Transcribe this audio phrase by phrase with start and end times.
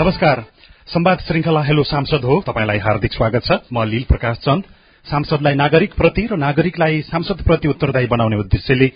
[0.00, 0.44] नमस्कार।
[0.86, 4.64] संवाद श्रृंखला हेलो सांसद हो। तपाईँलाई हार्दिक स्वागत छ। म लील प्रकाश चन्द।
[5.10, 8.88] सांसदलाई नागरिक प्रति र नागरिकलाई सांसद प्रति उत्तरदायी बनाउने उद्देश्यले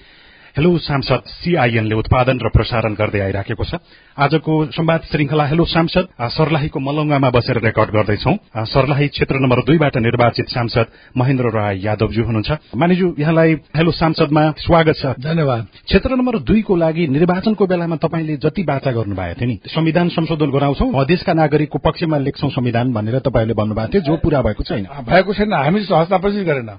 [0.56, 3.80] हेलो सांसद सीआईएनले उत्पादन र प्रसारण गर्दै आइराखेको छ।
[4.20, 8.32] आजको संवाद श्रृंखला हेलो सांसद सर्लाहीको मलंगामा बसेर रेकर्ड गर्दैछौ।
[8.68, 14.96] सर्लाही क्षेत्र नम्बर दुईबाट निर्वाचित सांसद महेन्द्र राय यादवज्यू हुनुहुन्छ। मानिजू यहाँलाई हेलो सांसदमा स्वागत
[15.00, 20.08] छ। धन्यवाद। क्षेत्र नम्बर दुईको लागि निर्वाचनको बेलामा तपाईँले जति बाचा गर्नुभएको थियो नि संविधान
[20.12, 24.84] संशोधन गराउँछौ देशका नागरिकको पक्षमा लेख्छौ संविधान भनेर तपाईँले भन्नुभएको थियो जो पूरा भएको छैन।
[25.00, 26.70] भएको छैन हामी हस्ताक्षर गरेन।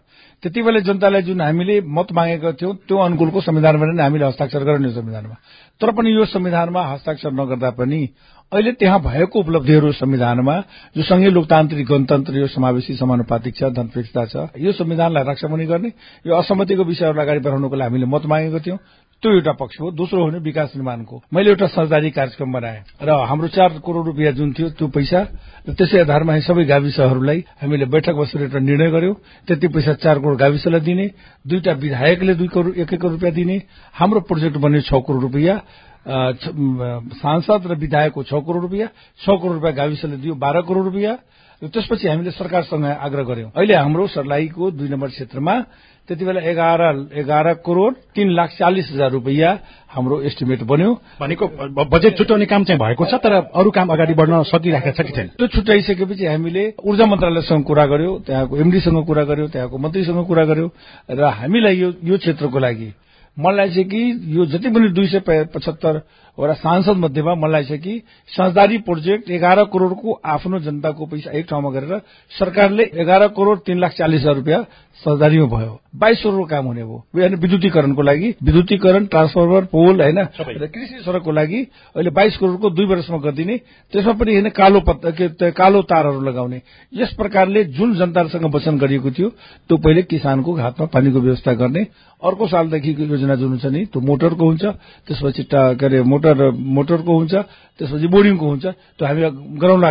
[0.44, 4.92] त्यति बेला जनतालाई जुन हामीले मत मागेका थियौं त्यो अनुकूलको संविधान भने हामीले हस्ताक्षर गर्ने
[4.92, 5.36] संविधानमा।
[5.82, 8.10] तर पनि यो संविधानमा हस्ताक्षर नगर्दा पनि
[8.54, 10.64] अहिले त्यहाँ भएको उपलब्धिहरू संविधानमा
[10.98, 15.92] जो संघीय लोकतान्त्रिक गणतन्त्र यो समावेशी समानुपातिक छ धनपेक्षता छ यो संविधानलाई रक्षा पनि गर्ने
[16.28, 18.78] यो असहमतिको विषयहरूलाई अगाडि बढाउनको लागि हामीले मत मागेको थियौं।
[19.24, 23.48] त्यो एउटा पक्ष हो दोस्रो हो विकास निर्माणको। मैले एउटा सरकारी कार्यक्रम बनाएँ र हाम्रो
[23.48, 25.20] चार करोड़ रुपियाँ जुन थियो त्यो पैसा
[25.64, 29.16] र त्यसै आधारमा सबै गाविसहरूलाई हामीले बैठक बसेर एउटा निर्णय गर्यौं।
[29.48, 31.06] त्यति पैसा चार करोड़ गाविसलाई दिने
[31.46, 33.56] दुईटा विधायकले दुई करोड़ एक एक करोड़ रुपियाँ दिने
[33.96, 35.58] हाम्रो प्रोजेक्ट बन्यो छ करोड़ रुपियाँ
[36.04, 38.88] सांसद र विधायकको छ करोड़ रुपियाँ
[39.24, 41.16] छ करोड़ रुपियाँ गाविसले दियो बाह्र करोड़ रुपियाँ
[41.62, 45.54] र त्यसपछि हामीले सरकारसँग आग्रह गर्यौं। अहिले हाम्रो सर्लाहीको दुई नम्बर क्षेत्रमा
[46.08, 46.82] त्यति बेला एघार
[47.14, 49.54] एघार करोड़ तीन लाख चालिस हजार रुपियाँ
[49.88, 51.48] हाम्रो एस्टिमेट बन्यो। भनेको
[51.86, 55.28] बजेट छुट्याउने काम चाहिँ भएको छ तर अरू काम अगाडि बढ्न सकिरहेको छ कि छैन?
[55.28, 60.68] त्यो छुट्याइसकेपछि हामीले ऊर्जा मन्त्रालयसँग कुरा गर्यो त्यहाँको एमडीसँग कुरा गर्यो त्यहाँको मन्त्रीसँग कुरा गर्यो
[61.10, 62.92] र हामीलाई यो क्षेत्रको लागि
[63.40, 64.02] मलाई चाहिँ कि
[64.38, 65.20] यो जति पनि दुई सय
[66.38, 68.02] पचहत्तरवटा सांसद मध्येमा मलाई चाहिँ कि
[68.34, 71.98] साझदारी प्रोजेक्ट एघार करोड़को आफ्नो जनताको पैसा एक ठाउँमा गरेर
[72.32, 74.64] सरकारले एघार करोड़ तीन लाख चालिस हजार रुपियाँ
[75.04, 81.02] साझदारीमा भयो। बाइस करोड़ काम हुने भयो। विद्युतीकरणको लागि विद्युतीकरण ट्रान्सफर्मर पोल होइन र कृषि
[81.06, 81.62] सड़कको लागि
[81.96, 83.58] अहिले बाइस करोड़को दुई वर्षमा गरिदिने
[83.94, 84.80] त्यसमा पनि होइन कालो
[85.54, 86.62] कालो तारहरू लगाउने।
[86.94, 89.30] यस प्रकारले जुन जनतासँग वचन गरिएको थियो
[89.70, 91.86] त्यो पहिले किसानको हातमा पानीको व्यवस्था गर्ने।
[92.22, 94.64] अर्को सालदेखिको योजना जुन छ नि त्यो मोटरको हुन्छ।
[95.08, 97.34] त्यसपछि के अरे मोटर मोटरको हुन्छ
[97.80, 99.22] त्यसपछि बोर्डिङको हुन्छ त्यो हामी
[99.60, 99.90] गराउँला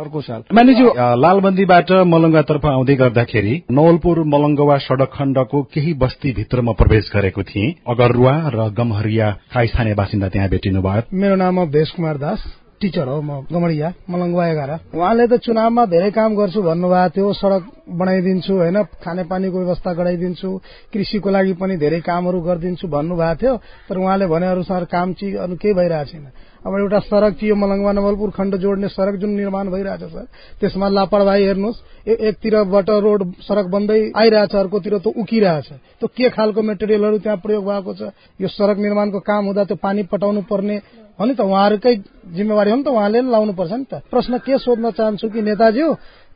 [0.00, 0.86] अर्को साल। मानिज्यू
[1.24, 8.58] लालबन्दीबाट मलङ्गातर्फ आउँदै गर्दाखेरि नवलपुर मलङ्गवा सड़क खण्डको केही बस्तीभित्रमा प्रवेश गरेको थिए। अगरुवा र
[8.78, 13.88] गमहरिया स्थानीय बासिन्दा त्यहाँ भेटिनु भयो मेरो नाम भेष कुमार दास। टिचर हो म गमडिया
[14.10, 19.92] मलङ्गवा एघार उहाँले त चुनावमा धेरै काम गर्छु भन्नुभएको थियो सड़क बनाइदिन्छु होइन खानेपानीको व्यवस्था
[19.94, 20.48] गराइदिन्छु
[20.92, 23.54] कृषिको लागि पनि धेरै कामहरू गरिदिन्छु भन्नुभएको थियो
[23.88, 26.26] तर उहाँले भने अनुसार काम चाहिँ अरू केही भइरहेको छैन।
[26.64, 30.24] अब एउटा सड़क थियो मलङ्गवा नवलपुर खण्ड जोड्ने सड़क जुन निर्माण भइरहेछ सर
[30.60, 35.68] त्यसमा लापरवाही हेर्नुहोस्। एकतिरबाट रोड सड़क बन्दै आइरहेछ अर्कोतिर त उकिरहेछ।
[36.00, 38.02] त्यो के खालको मेटेरियलहरू त्यहाँ प्रयोग भएको छ?
[38.40, 40.76] यो सड़क निर्माणको काम हुँदा त्यो पानी पटाउनु पर्ने
[41.20, 41.40] हो नि त?
[41.44, 41.94] उहाँहरूकै
[42.32, 42.88] जिम्मेवारी हो नि त?
[42.88, 45.88] उहाँले लाउनु पर्छ नि त। प्रश्न के सोध्न चाहन्छु कि नेताज्यू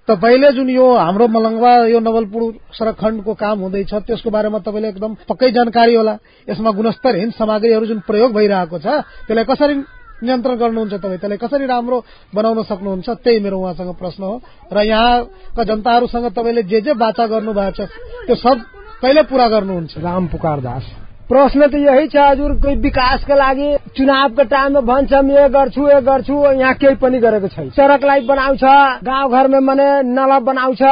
[0.09, 5.15] तपाईँले जुन यो हाम्रो मलङ्गवा यो नवलपुर सड़क खण्डको काम हुँदैछ त्यसको बारेमा तपाईँले एकदम
[5.29, 6.15] पक्कै जानकारी होला।
[6.49, 8.87] यसमा गुणस्तरहीन सामग्रीहरू जुन प्रयोग भइरहेको छ
[9.29, 9.75] त्यसलाई कसरी
[10.23, 11.99] नियन्त्रण गर्नुहुन्छ तपाईँ। त्यसलाई कसरी राम्रो
[12.35, 14.35] बनाउन सक्नुहुन्छ त्यही मेरो उहाँसँग प्रश्न हो।
[14.73, 17.89] र यहाँका जनताहरूसँग तपाईँले जे जे बाचा गर्नु भएको छ
[18.27, 18.57] त्यो सब
[19.03, 20.85] कहिले पूरा गर्नुहुन्छ। राम पुकार दास।
[21.29, 26.35] प्रश्न त यही छ हजुर कोही विकासका लागि चुनावको टाइममा भन्छौँ यो गर्छु यो गर्छु
[26.57, 28.65] यहाँ केही पनि गरेको छैन। सड़कलाई बनाउँछ
[29.05, 30.83] गाउँघरमा मने नला बनाउँछ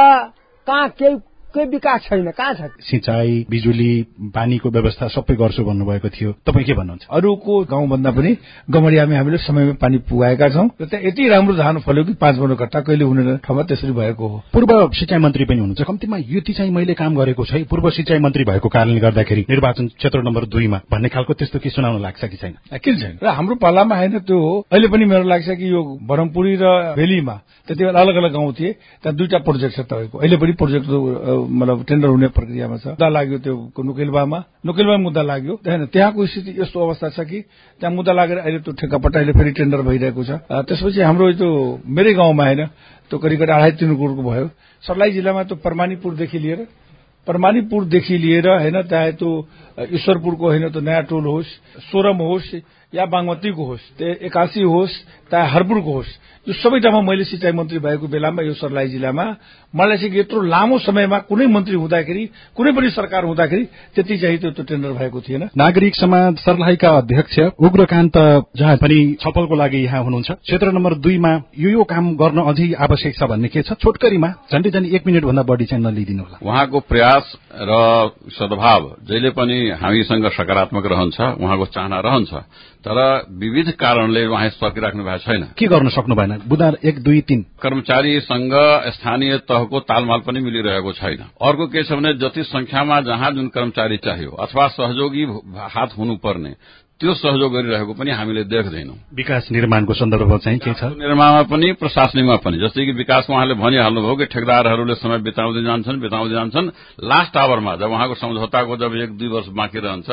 [0.67, 1.15] कहाँ केही
[1.53, 2.61] केही विकास छैन कहाँ छ?
[2.81, 3.91] सिंचाई बिजुली
[4.35, 7.07] पानीको व्यवस्था सबै गर्छु भन्नुभएको थियो। तपाईँ के भन्नुहुन्छ?
[7.09, 8.31] अरूको गाउँभन्दा पनि
[8.69, 12.57] गमडियामा हामीले समयमा पानी पुगाएका छौँ। र त्यहाँ यति राम्रो धान फल्यो कि पाँच वर्ष
[12.57, 16.71] घट्टा कहिले हुने ठाउँमा त्यसरी भएको हो। पूर्व सिंचाई मन्त्री पनि हुनुहुन्छ। कम्तीमा यति चाहिँ
[16.71, 21.09] मैले काम गरेको छै पूर्व सिंचाई मन्त्री भएको कारणले गर्दाखेरि निर्वाचन क्षेत्र नम्बर दुईमा भन्ने
[21.09, 22.53] खालको त्यस्तो के सुनाउन लाग्छ कि छैन?
[22.75, 26.55] किन छैन। र हाम्रो पालामा होइन त्यो हो। अहिले पनि मेरो लाग्छ कि यो भरमपुरी
[26.61, 26.65] र
[26.97, 27.35] भेलीमा
[27.67, 28.71] त्यति बेला अलग अलग गाउँ थिए।
[29.03, 30.85] त्यहाँ दुईटा प्रोजेक्ट छ तपाईँको। अहिले पनि प्रोजेक्ट
[31.43, 36.51] मतलब टेन्डर हुने प्रक्रियामा छ। मुद्दा लाग्यो त्यो नुकेलबामा। नुकेलबा मुद्दा लाग्यो। होइन त्यहाँको स्थिति
[36.61, 37.41] यस्तो अवस्था छ कि
[37.81, 41.49] त्यहाँ मुद्दा लागेर अहिले त्यो ठेक्कापट्टा अहिले फेरि टेन्डर भइरहेको छ। त्यसपछि हाम्रो त्यो
[41.85, 42.65] मेरै गाउँमा होइन
[43.11, 44.47] त्यो करिब करिब अढाई तिन करोडको भयो।
[44.83, 46.59] सर्लाही जिल्लामा त्यो परमानीपुरदेखि लिएर
[47.27, 49.29] परमानीपुरदेखि लिएर होइन चाहे त्यो
[49.91, 51.51] ईश्वरपुरको होइन त्यो नयाँ टोल होस्
[51.85, 52.49] सोरम होस्
[52.93, 54.95] या बागमतीको होस् एकासी होस्
[55.31, 56.11] चाहे हरपुरको होस्
[56.47, 59.25] यो सबै ठाउँमा मैले सिंचाई मन्त्री भएको बेलामा यो सर्लाही जिल्लामा
[59.77, 62.23] मलाई चाहिँ यत्रो लामो समयमा कुनै मन्त्री हुँदाखेरि
[62.57, 63.63] कुनै पनि सरकार हुँदाखेरि
[63.95, 68.17] त्यति चाहिँ त्यो टेन्डर भएको थिएन। नागरिक समाज सर्लाहीका अध्यक्ष उग्रकान्त
[68.57, 73.15] जहाँ पनि छलफलको लागि यहाँ हुनुहुन्छ। क्षेत्र नम्बर दुईमा यो यो काम गर्न अझै आवश्यक
[73.17, 73.73] छ भन्ने के छ?
[73.77, 77.71] छोटकरीमा झन्डै झन्डै एक मिनट भन्दा बढी चाहिँ नलिदिनु होला। उहाँको प्रयास र
[78.37, 82.33] सद्भाव जहिले पनि हामीसँग सकारात्मक रहन्छ उहाँको चाहना रहन्छ
[82.85, 82.97] तर
[83.39, 86.31] विविध कारणले उहाँ सकिराख्नु भएको छैन। के गर्न सक्नु भएन?
[86.47, 88.53] बुधबार एक दुई तीन। कर्मचारीसँग
[88.95, 93.97] स्थानीय तहको तालमाल पनि मिलिरहेको छैन। अर्को के छ भने जति संख्यामा जहाँ जुन कर्मचारी
[93.97, 95.23] चाहियो अथवा सहयोगी
[95.75, 96.55] हात हुनुपर्ने
[96.99, 100.83] त्यो सहयोग गरिरहेको पनि हामीले देख्दैनौं। विकास निर्माणको सन्दर्भमा चाहिँ के छ?
[100.97, 106.33] निर्माणमा पनि प्रशासनिकमा पनि जस्तै कि विकासमा उहाँले भनिहाल्नुभयो कि ठेकदारहरूले समय बिताउँदै जान्छन् बिताउँदै
[106.33, 106.67] जान्छन्।
[107.03, 110.09] लास्ट आवरमा जब उहाँको सम्झौताको जब एक दुई वर्ष बाँकी रहन्छ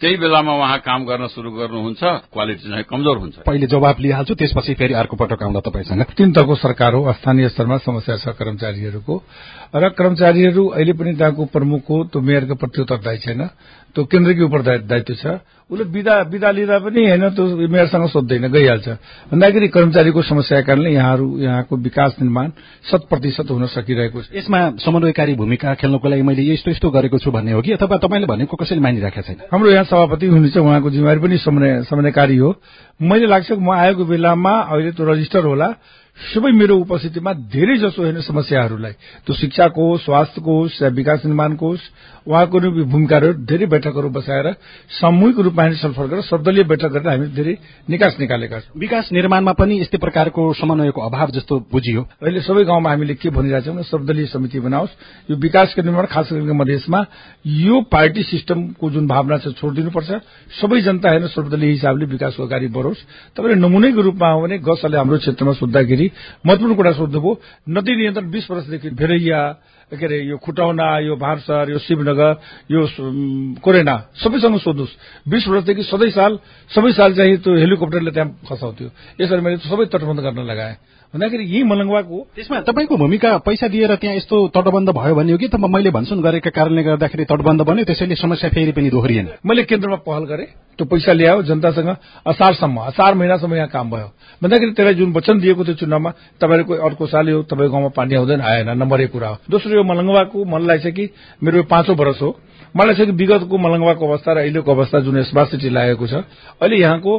[0.00, 2.02] त्यही बेलामा उहाँ काम गर्न शुरू गर्नुहुन्छ
[2.34, 6.54] क्वालिटी चाहिँ कमजोर हुन्छ। पहिले जवाब लिइहाल्छु त्यसपछि फेरि अर्को पटक आउँदा तपाईँसँग तीन तहको
[6.54, 9.14] सरकार हो स्थानीय स्तरमा समस्या छ कर्मचारीहरूको।
[9.74, 13.42] र कर्मचारीहरू अहिले पनि त्यहाँको प्रमुख हो त्यो मेयरको प्रति उत्तरदायी छैन।
[13.94, 14.54] त्यो केन्द्रकै उप
[14.90, 15.26] दायित्व छ।
[15.70, 18.88] उसले विदा विदा लिँदा पनि होइन त्यो मेयरसँग सोध्दैन गइहाल्छ।
[19.32, 22.48] भन्दाखेरि कर्मचारीको समस्याका कारणले यहाँहरू यहाँको विकास निर्माण
[22.90, 27.30] शत प्रतिशत हुन सकिरहेको छ। यसमा समन्वयकारी भूमिका खेल्नको लागि मैले यस्तो यस्तो गरेको छु
[27.30, 27.72] भन्ने हो कि?
[27.80, 29.38] अथवा तपाईँले भनेको कसैले मानिराखेको छैन?
[29.48, 31.36] हाम्रो यहाँ सभापति हुनुहुन्छ उहाँको जिम्मेवारी पनि
[31.88, 32.50] समन्वयकारी हो।
[33.00, 35.68] मैले लाग्छ म आएको बेलामा अहिले त्यो रजिस्टर होला।
[36.18, 38.92] सबै मेरो उपस्थितिमा धेरै जसो होइन समस्याहरूलाई
[39.26, 41.84] त्यो शिक्षाको होस् स्वास्थ्यको होस् या विकास निर्माणको होस्
[42.26, 42.56] उहाँको
[42.86, 44.46] भूमिकाहरू धेरै बैठकहरू बसाएर
[44.90, 47.54] सामूहिक रूपमा छलफल गरेर सर्वदलीय बैठक गरेर हामी धेरै
[47.90, 52.90] निकास निकालेका छौँ। विकास निर्माणमा पनि यस्तै प्रकारको समन्वयको अभाव जस्तो बुझियो। अहिले सबै गाउँमा
[52.90, 54.92] हामीले के भनिरहेको छौँ सर्वदलीय समिति बनाओस्।
[55.28, 57.00] यो विकासको निर्माण खास गरेर मधेसमा
[57.44, 60.10] यो पार्टी सिस्टमको जुन भावना छ छोडिदिनुपर्छ।
[60.62, 63.00] सबै जनता हेर्न सर्वदलीय हिसाबले विकासको अगाडि बढोस्।
[63.36, 66.03] तपाईँले नमुनैको रूपमा हो भने गसले हाम्रो क्षेत्रमा सोद्धाखेरि
[66.46, 69.40] महत्वपूर्ण कुरा सोध्नुभयो। नदी नियन्त्रण बीस वर्षदेखि भेरैया
[69.96, 72.32] के अरे यो खुटाउना यो भार्सर यो शिवनगर
[72.70, 72.80] यो
[73.60, 74.94] कोरेना सबैसँग सोध्नुहोस्।
[75.28, 76.38] बिस वर्षदेखि सधैँ साल
[76.70, 78.88] सबै साल चाहिँ त्यो हेलिकप्टरले त्यहाँ खसाउँथ्यो
[79.20, 80.76] यसरी मैले सबै तटबन्ध गर्न लगाएँ।
[81.14, 85.46] भन्दाखेरि यही मलङ्गवाको त्यसमा तपाईँको भूमिका पैसा दिएर त्यहाँ यस्तो तटबन्ध भयो भन्ने हो कि
[85.46, 90.02] त मैले भन्छु गरेका कारणले गर्दाखेरि तटबन्ध बन्यो त्यसैले समस्या फेरि पनि दोहोरिएन। मैले केन्द्रमा
[90.02, 91.90] पहल गरेँ त्यो पैसा ल्यायो जनतासँग
[92.26, 94.08] असारसम्म असार महिनासम्म यहाँ काम भयो।
[94.42, 96.10] भन्दाखेरि त्यसलाई जुन वचन दिएको थियो चुनावमा
[96.42, 99.83] तपाईँहरूको अर्को साल यो तपाईँको गाउँमा पानी आउँदैन आएन नम्बर एक कुरा हो। दोस्रो यो
[99.84, 101.08] मलङ्गवाको मलाई चाहिँ कि
[101.42, 102.30] मेरो पाँचौं वर्ष हो।
[102.76, 106.14] मलाई चाहिँ कि विगतको मलङ्गवाको अवस्था र अहिलेको अवस्था जुन स्मार्ट सिटी लागेको छ
[106.58, 107.12] अहिले यहाँको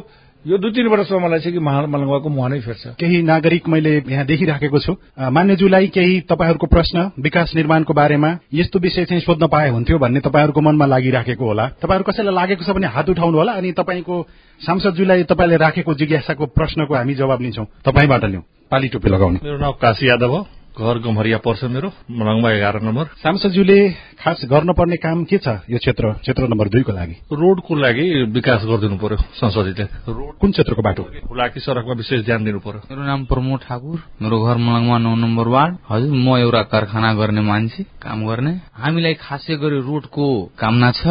[0.46, 4.80] यो दुई तीन वर्षमा मलाई चाहिँ कि मलङ्गवाको मुहानै फेर्छ। केही नागरिक मैले यहाँ देखिराखेको
[4.80, 10.20] छु। मान्यज्यूलाई केही तपाईँहरूको प्रश्न विकास निर्माणको बारेमा यस्तो विषय चाहिँ सोध्न पाए हुन्थ्यो भन्ने
[10.22, 14.16] तपाईँहरूको मनमा लागिराखेको होला। तपाईँहरू कसैलाई लागेको छ भने हात उठाउनु होला अनि तपाईँको
[14.62, 19.74] सांसदज्यूलाई तपाईँले राखेको जिज्ञासाको प्रश्नको हामी जवाब लिन्छौँ। तपाईँबाट लिउँ। पाली टोपी लगाउने। मेरो नाम
[19.82, 20.46] काशी यादव हो।
[20.76, 23.80] घर गम्हरिया पर्छ मेरो मलङमा एघार नम्बर। सांसदज्यूले
[24.20, 27.16] खास गर्नुपर्ने काम के छ यो क्षेत्र क्षेत्र नम्बर दुईको लागि?
[27.32, 28.06] रोडको लागि
[28.36, 31.04] विकास गरिदिनु पर्यो संसदीयले रोड कुन क्षेत्रको बाटो?
[31.32, 35.48] हुलाकी सड़कमा विशेष ध्यान दिनु पर्यो। मेरो नाम प्रमोद ठाकुर मेरो घर मलङमा नौ नम्बर
[35.56, 40.26] वार्ड। हजुर म एउटा कारखाना गर्ने मान्छे काम गर्ने। हामीलाई खासै गरी रोडको
[40.60, 41.04] कामना छ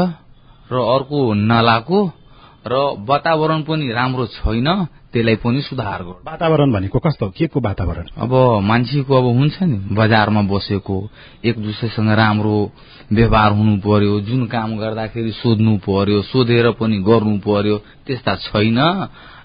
[0.69, 1.99] र अर्को नालाको
[2.65, 2.75] र
[3.09, 4.69] वातावरण पनि राम्रो छैन।
[5.15, 7.29] त्यसलाई पनि सुधार गर्नु। वातावरण भनेको कस्तो?
[7.39, 8.07] के को वातावरण?
[8.19, 8.33] अब
[8.67, 10.97] मान्छेको अब हुन्छ नि बजारमा बसेको
[11.45, 12.59] एक दुसरेसँग राम्रो
[13.13, 18.79] व्यवहार हुनु पर्यो जुन काम गर्दाखेरि सोध्नु पर्यो सोधेर पनि गर्नु पर्यो त्यस्ता छैन।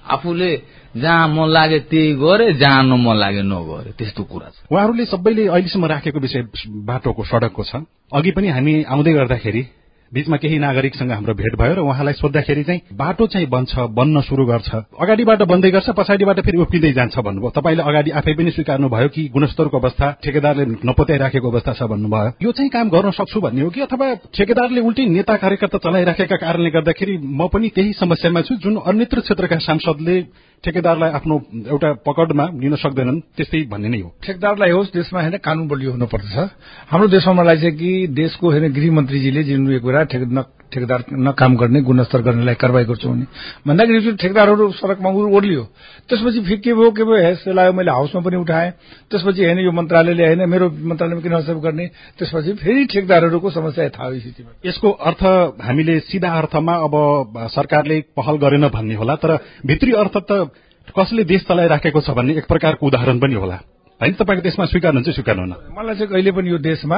[0.10, 0.52] आफूले
[0.98, 5.48] जहाँ मन लागे त्यही गरे जहाँ न मन लागे नगरे त्यस्तो कुरा छ। उहाँहरूले सबैले
[5.48, 6.42] अहिलेसम्म राखेको विषय
[6.90, 9.62] बाटोको सड़कको छ। अघि पनि हामी आउँदै गर्दाखेरि
[10.12, 14.46] बीचमा केही नागरिकसँग हाम्रो भेट भयो र उहाँलाई सोद्धाखेरि चाहिँ बाटो चाहिँ बन्छ बन्न शुरू
[14.46, 19.10] गर्छ। अगाडिबाट बन्दै गर्छ पछाडिबाट फेरि उफ्किँदै जान्छ भन्नुभयो। तपाईँले अगाडि आफै पनि स्वीकार्नु भयो
[19.13, 23.70] कि गुणस्तरको अवस्था ठेकेदारले नपत्याइराखेको अवस्था छ भन्नुभयो। यो चाहिँ काम गर्न सक्छु भन्ने हो
[23.70, 28.82] कि अथवा ठेकेदारले उल्टी नेता कार्यकर्ता चलाइराखेका कारणले गर्दाखेरि म पनि त्यही समस्यामा छु जुन
[28.82, 30.18] अन्यत्र क्षेत्रका सांसदले
[30.63, 31.36] ठेकेदारलाई आफ्नो
[31.72, 36.36] एउटा पकडमा लिन सक्दैनन् त्यस्तै भन्ने नै हो। ठेकेदारलाई होस् देशमा होइन कानून बलियो हुनुपर्दछ।
[36.92, 39.62] हाम्रो देशमा मलाई चाहिँ कि देशको होइन गृहमन्त्रीजीले जुन
[40.01, 43.25] एक बेला ठेकेदार नकाम गर्ने गुणस्तर गर्नेलाई कारवाही गर्छु भने
[43.65, 45.63] भन्दाखेरि ठेकेदारहरू सड़कमा ओर्लियो।
[46.10, 48.72] त्यसपछि फेरि के भयो के भयो हेस लाग्यो मैले हाउसमा पनि उठाएँ।
[49.10, 51.86] त्यसपछि होइन यो मन्त्रालयले होइन मेरो मन्त्रालयमा किन हस्तक्षेप गर्ने?
[52.18, 55.24] त्यसपछि फेरि ठेकेदारहरूको समस्या यथावत स्थितिमा यसको अर्थ
[55.65, 56.94] हामीले सिधा अर्थमा अब
[57.50, 60.53] सरकारले पहल गरेन भन्ने होला तर भित्री अर्थ त
[60.89, 63.58] कसले देश चलाइराखेको छ भन्ने एक प्रकारको उदाहरण पनि होला।
[64.01, 66.98] होइन तपाईँको देशमा स्वीकार्नुहुन्छ स्वीकार्नुहुन्न मलाई चाहिँ कहिले पनि यो देशमा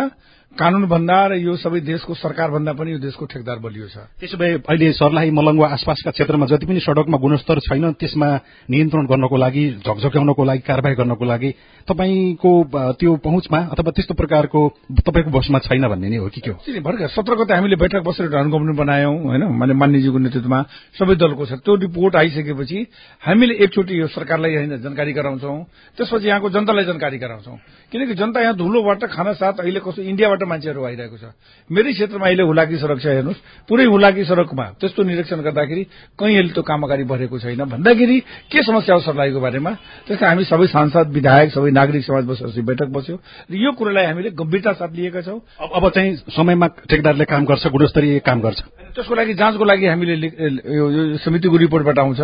[0.51, 4.37] कानून भन्दा र यो सबै देशको सरकार भन्दा पनि यो देशको ठेकदार बलियो छ। त्यसो
[4.37, 8.27] भए अहिले सर्लाही मलङ्गवा आसपासका क्षेत्रमा जति पनि सड़कमा गुणस्तर छैन त्यसमा
[8.67, 11.49] नियन्त्रण गर्नको लागि झकझक्याउनको लागि कारवाही गर्नको लागि
[11.87, 12.51] तपाईँको
[12.99, 14.59] त्यो पहुँचमा अथवा त्यस्तो प्रकारको
[14.99, 16.59] तपाईँको बसमा छैन भन्ने नै हो कि के हो?
[16.83, 19.43] भर्खर सत्र गते हामीले बैठक बसेर ढन कम्पनी बनायौं होइन?
[19.55, 20.59] माने मान्यजीको नेतृत्वमा
[20.99, 22.77] सबै दलको छ। त्यो रिपोर्ट आइसकेपछि
[23.23, 25.57] हामीले एकचोटि यो सरकारलाई होइन जानकारी गराउँछौं।
[25.97, 27.55] त्यसपछि यहाँको जनतालाई जानकारी गराउँछौं।
[27.91, 31.25] किनकि जनता यहाँ धुलोबाट खाना साथ अहिले कस्तो इन्डियाबाट मान्छेहरू आइरहेको छ।
[31.69, 35.83] मेरै क्षेत्रमा अहिले हुलाकी सड़क छ हेर्नुहोस्। पुरै हुलाकी सड़कमा त्यस्तो निरीक्षण गर्दाखेरि
[36.19, 38.17] कहीँ अहिले त्यो काम अगाडि बढेको छैन। भन्दाखेरि
[38.51, 39.71] के समस्या हो सर्लाहीको बारेमा?
[40.07, 43.15] त्यसका हामी सबै सांसद विधायक सबै नागरिक समाज बसेपछि बैठक बस्यो।
[43.49, 48.19] र यो कुरालाई हामीले गम्भीरता साथ लिएका छौं। अब चाहिँ समयमा ठेकदारले काम गर्छ गुणस्तरीय
[48.19, 48.59] काम गर्छ।
[48.95, 52.21] त्यसको लागि जाँचको लागि हामीले यो समितिको रिपोर्टबाट आउँछ।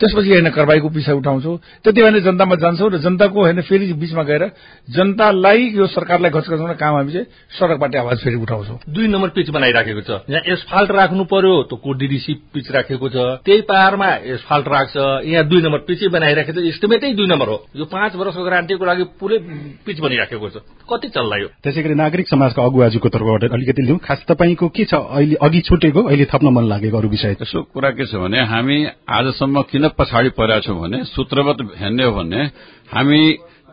[0.00, 4.44] त्यसपछि होइन कारवाहीको पिछा उठाउँछौँ। त्यति भने जनतामा जान्छौँ र जनताको होइन फेरि बिचमा गएर
[4.88, 7.26] जनतालाई यो सरकारलाई घचघचाउने काम हामी चाहिँ
[7.60, 11.92] सड़कबाट आवाज फेरि उठाउँछौँ। दुई नम्बर पिच बनाइराखेको छ। यहाँ एसफाल्ट राख्नु पर्यो त को
[11.92, 14.96] डिडिसी पिच राखेको छ। त्यही पाहाड़मा एसफाल्ट राख्छ।
[15.28, 19.04] यहाँ दुई नम्बर पिचै बनाइराखेको छ। एस्टिमेटै दुई नम्बर हो। यो पाँच वर्षको ग्यारान्टीको लागि
[19.20, 19.38] पुरै
[19.84, 20.56] पिच बनिराखेको छ।
[20.88, 24.94] कति चल्ला यो त्यसै गरी नागरिक समाजका अगुवाजीको तर्फबाट अलिकति लिउँ। खास तपाईँको के छ?
[24.94, 28.78] अहिले अघि छुटेको अहिले थप्न मन लागेको अरू विषय। यसो कुरा के छ भने हामी
[29.08, 32.40] आजसम्म किन पछाडि परेका छौँ भने सूत्रवत हेर्ने हो भने
[32.90, 33.20] हामी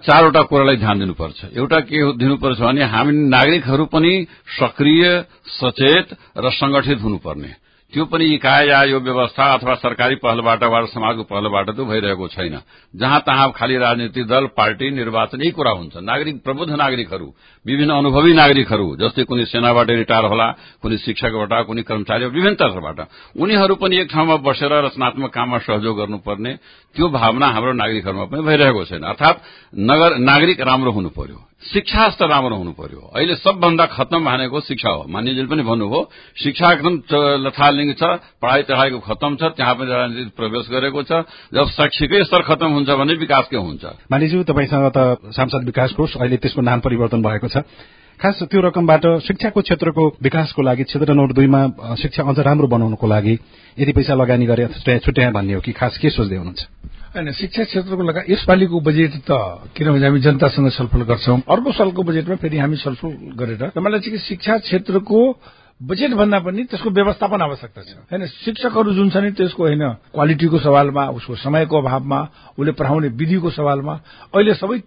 [0.08, 4.14] चारवटा कुरालाई ध्यान दिनुपर्छ। एउटा के दिनुपर्छ भने हामी नागरिकहरू पनि
[4.60, 5.04] सक्रिय
[5.48, 11.24] सचेत र संगठित हुनुपर्ने। त्यो पनि इकाइ या यो व्यवस्था अथवा सरकारी पहलबाट वा समाजको
[11.24, 12.60] पहलबाट त भइरहेको छैन।
[12.94, 17.28] जहाँ तहाँ खालि राजनीतिक दल पार्टी निर्वाचन यही कुरा हुन्छ नागरिक प्रबुद्ध नागरिकहरू
[17.66, 20.48] विभिन्न अनुभवी नागरिकहरू जस्तै कुनै सेनाबाट रिटायर होला
[20.84, 23.00] कुनै शिक्षकबाट कुनै कर्मचारी विभिन्न तर्फबाट
[23.40, 26.52] उनीहरू पनि एक ठाउँमा बसेर रचनात्मक काममा सहयोग गर्नुपर्ने
[26.96, 29.36] त्यो भावना हाम्रो नागरिकहरूमा पनि भइरहेको छैन। अर्थात
[29.88, 34.90] नगर नागरिक राम्रो हुनु पर्यो। शिक्षा स्तर राम्रो हुनु पर्यो अहिले सबभन्दा खत्तम भनेको शिक्षा
[34.90, 36.02] हो। मान्यजीले पनि भन्नुभयो
[36.38, 36.94] शिक्षा एकदम
[37.44, 38.04] लथालिङ्ग छ
[38.40, 41.12] पढाइ चढाइको खत्तम छ त्यहाँ पनि राजनीति प्रवेश गरेको छ।
[41.52, 46.16] जब शैक्षिकै स्तर खत्तम हुन्छ भने विकास के हुन्छ। मानिज्यू तपाईँसँग त सांसद विकास कोष
[46.18, 47.66] अहिले त्यसको नाम परिवर्तन भएको छ।
[48.20, 51.62] खास त्यो रकमबाट शिक्षाको क्षेत्रको विकासको लागि क्षेत्र नम्बर दुईमा
[51.98, 53.34] शिक्षा अझ राम्रो बनाउनको लागि
[53.78, 56.62] यदि पैसा लगानी गरे छुट्याए भन्ने हो कि खास के सोच्दै हुनुहुन्छ?
[57.18, 59.32] होइन शिक्षा क्षेत्रको लगा यसपालिको बजेट त
[59.74, 64.58] किनभने हामी जनतासँग छलफल गर्छौं। अर्को सालको बजेटमा फेरि हामी छलफल गरेर मलाई चाहिँ शिक्षा
[64.62, 65.20] क्षेत्रको
[65.82, 69.84] बजेट भन्दा पनि त्यसको व्यवस्थापन आवश्यकता छ। होइन शिक्षकहरू जुन छ नि त्यसको होइन
[70.14, 72.20] क्वालिटीको सवालमा उसको समयको अभावमा
[72.54, 73.94] उसले पढाउने विधिको सवालमा
[74.34, 74.78] अहिले सबै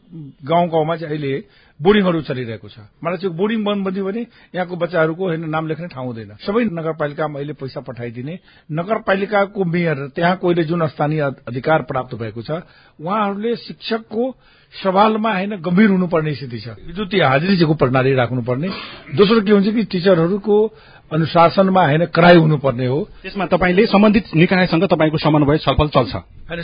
[0.47, 1.33] गाउँ गाउँमा चाहिँ अहिले
[1.81, 4.23] बोर्डिङहरू चलिरहेको छ। मलाई चाहिँ बोर्डिङ बन्द बन्यो भने
[4.55, 8.35] यहाँको बच्चाहरूको होइन नाम लेख्ने ठाउँ हुँदैन। सबै नगरपालिकामा अहिले पैसा पठाइदिने।
[8.71, 12.51] नगरपालिकाको मेयर त्यहाँ कोहीले जुन स्थानीय अधिकार प्राप्त भएको छ
[13.01, 14.23] उहाँहरूले शिक्षकको
[14.75, 18.69] सवालमा होइन गम्भीर हुनुपर्ने स्थिति छ। विद्युतीय हाजिरीको प्रणाली राख्नुपर्ने।
[19.17, 20.57] दोस्रो के हुन्छ कि टिचरहरूको
[21.13, 26.15] अनुशासनमा होइन कराई हुनुपर्ने हो। त्यसमा तपाईँले सम्बन्धित निकायसँग तपाईँको समन्वय छलफल चल्छ।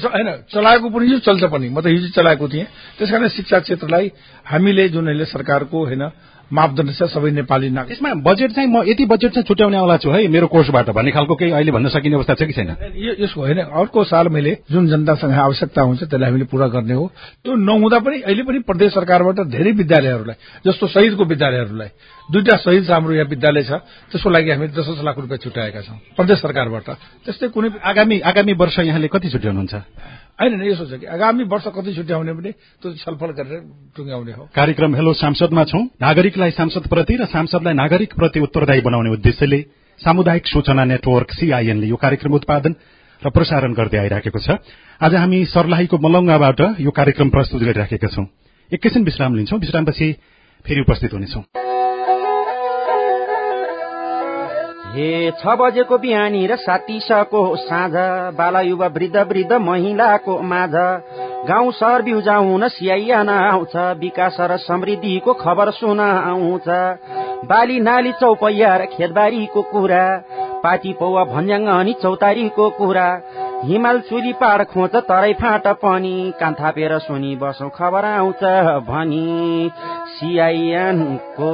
[0.07, 2.65] होइन चलाएको पनि यो चल्छ पनि। म त हिजो चलाएको थिएँ।
[2.99, 4.13] त्यसकारण शिक्षा क्षेत्रलाई
[4.47, 6.11] हामीले जुन अहिले सरकारको होइन
[6.53, 10.11] मापदण्ड छ सबै नेपाली नागरिक। त्यसमा बजेट चाहिँ म यति बजेट चाहिँ छुट्याउने वाला छु
[10.11, 12.77] है मेरो कोर्सबाट भन्ने खालको केही अहिले भन्न सकिने अवस्था छ कि छैन?
[12.97, 17.13] यो- यसको होइन अर्को साल मैले जुन जनतासँग आवश्यकता हुन्छ त्यसलाई हामीले पूरा गर्ने हो।
[17.45, 21.89] त्यो नहुँदा पनि अहिले पनि प्रदेश सरकारबाट धेरै विद्यालयहरूलाई जस्तो शहीदको विद्यालयहरूलाई
[22.27, 23.73] दुईटा छ हाम्रो यहाँ विद्यालय छ।
[24.11, 26.89] त्यसको लागि हामीले दस दस लाख रुपियाँ छुट्याएका छौँ। प्रदेश सरकारबाट।
[27.23, 29.75] त्यस्तै कुनै आगामी आगामी वर्ष यहाँले कति छुट्याउनुहुन्छ?
[30.37, 32.51] होइन होइन, यसो छ कि आगामी वर्ष कति छुट्याउने भने
[32.83, 33.61] त्यो छलफल गरेर
[33.95, 39.61] टुङ्ग्याउने हो। कार्यक्रम हेलो सांसदमा छौं। नागरिकलाई सांसदप्रति र सांसदलाई नागरिकप्रति उत्तरदायी बनाउने उद्देश्यले
[40.01, 42.73] सामुदायिक सूचना नेटवर्क सीआईएनले यो कार्यक्रम उत्पादन
[43.23, 44.61] र प्रसारण गर्दै आइराखेको छ।
[45.01, 48.27] आज हामी सर्लाहीको मलङ्गाबाट यो कार्यक्रम प्रस्तुत गरिराखेका छौं।
[48.73, 50.13] एकैछिन विश्राम लिन्छौं। विश्रामपछि
[50.67, 51.66] फेरि उपस्थित हुनेछौं।
[54.97, 57.93] हे छ बजेको बिहानी र सातिसको साँझ
[58.33, 60.71] बाला युवा वृद्ध वृद्ध महिलाको माझ।
[61.49, 66.69] गाउँ सहर बिउजा हुन सियाइयान आउँछ विकास र समृद्धिको खबर सुन आउँछ।
[67.45, 70.05] बाली नाली चौपैया र खेतबारीको कुरा
[70.65, 73.09] पाटी पौवा भन्ज्याङ अनि चौतारीको कुरा।
[73.65, 78.45] हिमाल चुली पार खोज तराई फाँट पनि कान थापेर सुनि बसौँ खबर आउँछ
[78.89, 79.71] भनी।
[80.17, 81.53] सिआइएनको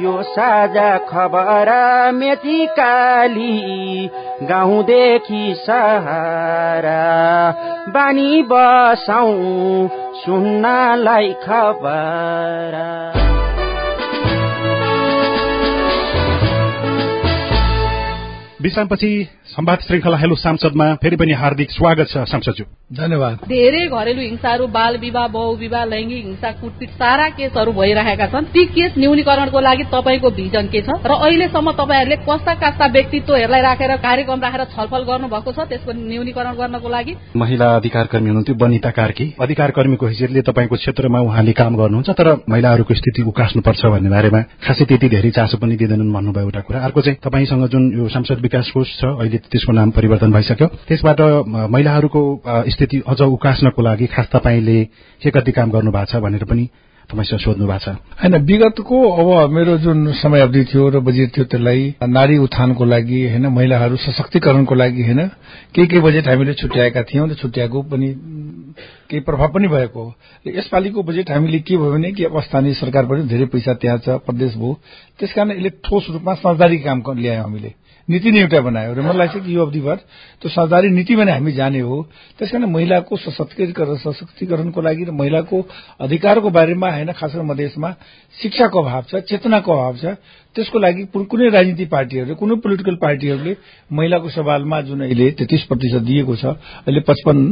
[0.00, 1.70] यो साझा खबर
[2.12, 4.10] मेची काली
[4.42, 7.02] गाउँदेखि सहारा।
[7.88, 9.32] बानी बसाउ
[10.14, 12.74] सुन्नलाई खबर।
[18.62, 22.64] विश्रामपछि संवाद श्रृङ्खला हेलो सांसदमा फेरि पनि हार्दिक स्वागत छ सांसदज्यू।
[22.96, 28.44] धन्यवाद। धेरै घरेलु हिंसाहरू बाल विवाह बहु विवाह लैङ्गिक हिंसा कुटपिट सारा केसहरू भइरहेका छन्।
[28.52, 30.88] ती केस न्यूनीकरणको लागि तपाईँको भिजन के छ?
[31.00, 36.88] र अहिलेसम्म तपाईँहरूले कस्ता कस्ता व्यक्तित्वहरूलाई राखेर कार्यक्रम राखेर छलफल गर्नुभएको छ त्यसको न्यूनीकरण गर्नको
[36.88, 37.12] लागि?
[37.36, 42.28] महिला अधिकार कर्मी हुनुहुन्थ्यो बनिता कार्की। अधिकार कर्मीको हैसियतले तपाईँको क्षेत्रमा उहाँले काम गर्नुहुन्छ तर
[42.52, 47.00] महिलाहरूको स्थिति उकास्नुपर्छ भन्ने बारेमा खासै त्यति धेरै चासो पनि दिँदैनन् भन्नुभयो एउटा कुरा। अर्को
[47.00, 51.20] चाहिँ तपाईँसँग जुन यो सांसद विकास कोष छ अहिले त्यसको नाम परिवर्तन भइसक्यो। त्यसबाट
[51.70, 52.22] महिलाहरूको
[52.68, 54.84] स्थिति अझ उकास्नको लागि खास तपाईँले
[55.22, 56.68] के कति काम गर्नु भएको छ भनेर पनि
[57.08, 61.44] तपाईँसँग सोध्नु भएको छ। होइन विगतको अब मेरो जुन समय अवधि थियो र बजेट थियो
[61.44, 65.20] त्यसलाई नारी उत्थानको लागि होइन महिलाहरू सशक्तिकरणको लागि होइन
[65.74, 68.08] केही केही बजेट हामीले छुट्याएका थियौं र छुट्याएको पनि
[69.08, 70.14] केही प्रभाव पनि भएको हो।
[70.46, 74.56] यसपालिको बजेट हामीले के भयो भने कि अब स्थानीय पनि धेरै पैसा त्यहाँ छ प्रदेश
[74.56, 74.72] भयो।
[75.18, 77.72] त्यसकारण यसले ठोस रूपमा समझदारी काम ल्यायौँ हामीले।
[78.08, 79.96] नीति नै एउटा बनायो र मलाई लाग्छ कि यो अवधिभर
[80.40, 81.96] त्यो सरकारी नीतिमा नै हामी जाने हो।
[82.38, 85.56] त्यसकारण महिलाको सशक्तिकरण सशक्तिकरणको लागि र महिलाको
[86.00, 87.90] अधिकारको बारेमा होइन खास गरी मधेसमा
[88.38, 90.04] शिक्षाको अभाव छ चेतनाको अभाव छ।
[90.56, 93.52] त्यसको लागि कुनै राजनीतिक पार्टीहरूले कुनै पोलिटिकल पार्टीहरूले
[93.92, 96.44] महिलाको सवालमा जुन अहिले तेत्तीस प्रतिशत दिएको छ
[96.88, 97.46] अहिले पचपन्न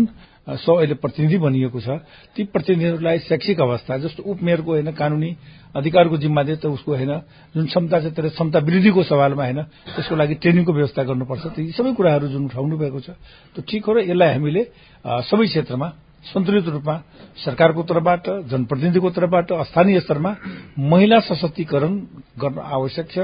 [0.47, 1.89] सौ अहिले प्रतिनिधि बनिएको छ।
[2.37, 5.31] ती प्रतिनिधिहरूलाई शैक्षिक अवस्था जस्तो उपमेयरको होइन कानूनी
[5.75, 7.13] अधिकारको जिम्मा दिए त उसको होइन
[7.55, 9.61] जुन क्षमता छ तर क्षमता वृद्धिको सवालमा होइन
[9.91, 13.09] त्यसको लागि ट्रेनिङको व्यवस्था गर्नुपर्छ। यी सबै कुराहरू जुन उठाउनु भएको छ
[13.55, 14.63] त्यो ठिक हो र यसलाई हामीले
[15.03, 15.89] सबै क्षेत्रमा
[16.27, 16.97] सन्तुलित रूपमा
[17.37, 20.31] सरकारको तर्फबाट जनप्रतिनिधिको तर्फबाट स्थानीय स्तरमा
[20.91, 21.93] महिला सशक्तिकरण
[22.39, 23.19] गर्न आवश्यक छ।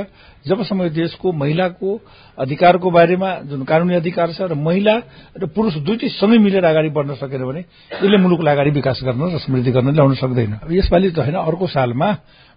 [0.47, 1.91] जबसम्म देशको महिलाको
[2.39, 4.95] अधिकारको बारेमा जुन कानूनी अधिकार छ र महिला
[5.35, 9.39] र पुरूष दुइटै सँगै मिलेर अगाडि बढ्न सकेन भने यसले मुलुकलाई अगाडि विकास गर्न र
[9.39, 12.09] समृद्धि गर्न ल्याउन सक्दैन। यसपालि त होइन अर्को सालमा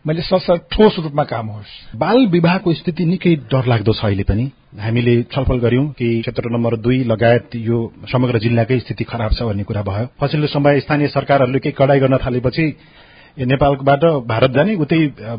[0.06, 5.22] मैले ससा ठोस रूपमा काम होस्। बाल विवाहको स्थिति निकै डरलाग्दो छ अहिले पनि। हामीले
[5.32, 7.78] छलफल गर्यौं कि क्षेत्र नम्बर दुई लगायत यो
[8.12, 12.18] समग्र जिल्लाकै स्थिति खराब छ भन्ने कुरा भयो। पछिल्लो समय स्थानीय सरकारहरूले केही कडाई गर्न
[12.18, 12.66] थालेपछि
[13.38, 14.98] नेपालबाट भारत जाने उतै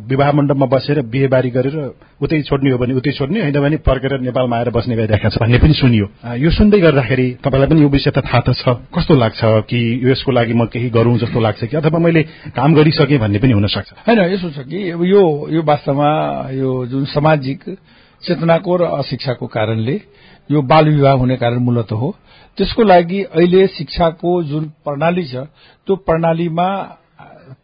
[0.08, 1.76] विवाह मण्डपमा बसेर बिहेबारी गरेर
[2.20, 5.58] उतै छोड्ने हो भने उतै छोड्ने होइन भने फर्केर नेपालमा आएर बस्ने गरिरहेका छ भन्ने
[5.58, 9.40] पनि सुनियो। यो सुन्दै गर्दाखेरि तपाईँलाई पनि यो विषय त थाहा त छ। कस्तो लाग्छ
[9.64, 11.76] कि यसको लागि म केही गरौं जस्तो लाग्छ कि?
[11.76, 15.22] अथवा मैले काम गरिसकेँ भन्ने पनि हुन सक्छ होइन यसो छ कि यो
[15.56, 16.10] यो वास्तवमा
[16.52, 17.64] यो जुन सामाजिक
[18.22, 20.00] चेतनाको र अशिक्षाको कारणले
[20.50, 22.14] यो बाल विवाह हुने कारण मूलत हो।
[22.58, 25.50] त्यसको लागि अहिले शिक्षाको जुन प्रणाली छ
[25.86, 26.68] त्यो प्रणालीमा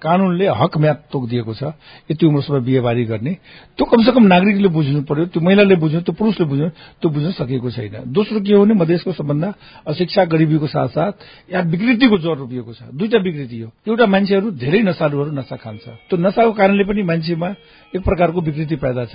[0.03, 1.62] कानूनले हक म्याद तोकिदिएको छ।
[2.11, 3.33] यति उम्रसम्म बिहेबारी गर्ने।
[3.79, 6.69] त्यो कमसेकम नागरिकले बुझ्नु पर्यो त्यो महिलाले बुझ्नु त्यो पुरूषले बुझ्नु
[7.03, 9.49] त्यो बुझ्न सकेको छैन। दोस्रो के हो भने मधेसको सबभन्दा
[9.87, 11.12] अशिक्षा गरिबीको साथसाथ
[11.53, 16.17] यहाँ विकृतिको ज्वर रोपिएको छ। दुईटा विकृति हो। एउटा मान्छेहरू धेरै नसालुहरू नसा खान्छ। त्यो
[16.19, 17.49] नसाको कारणले पनि मान्छेमा
[17.95, 19.15] एक प्रकारको विकृति पैदा छ।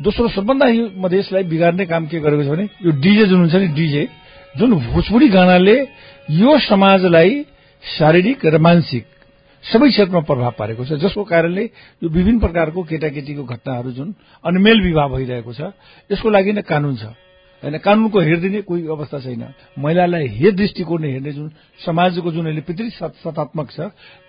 [0.00, 0.66] दोस्रो सबभन्दा
[0.98, 4.08] मधेसलाई बिगार्ने काम के गरेको छ भने यो डिजे जुन हुन्छ नि डिजे
[4.54, 5.76] जुन भोजपुरी गानाले
[6.32, 7.44] यो समाजलाई
[7.82, 9.04] शारीरिक र मानसिक
[9.64, 11.64] सबै क्षेत्रमा प्रभाव पारेको छ जसको कारणले
[12.02, 15.60] यो विभिन्न प्रकारको केटाकेटीको घटनाहरू जुन अनमेल विवाह भइरहेको छ
[16.10, 17.04] यसको लागि नै कानून छ।
[17.62, 19.44] होइन कानूनको हेरिदिने कोही अवस्था छैन।
[19.78, 21.50] महिलालाई हे दृष्टिकोणले हेर्ने जुन
[21.86, 23.80] समाजको जुन अहिले पृथ्वी सत्तात्मक छ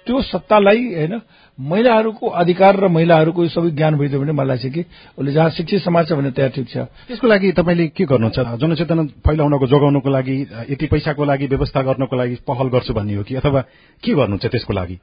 [0.07, 1.21] त्यो सत्तालाई होइन
[1.57, 4.85] महिलाहरूको अधिकार र महिलाहरूको सबै ज्ञान भइदियो भने मलाई लाग्छ कि
[5.17, 9.03] उसले जहाँ शिक्षित समाज छ भने त्यहाँ ठिक छ। त्यसको लागि तपाईँले के गर्नुहुन्छ जनचेतना
[9.23, 10.35] फैलाउनको जोगाउनको लागि
[10.69, 13.35] यति पैसाको लागि व्यवस्था गर्नको लागि पहल गर्छु भन्ने हो कि?
[13.35, 13.61] अथवा
[14.03, 14.95] के गर्नुहुन्छ त्यसको लागि?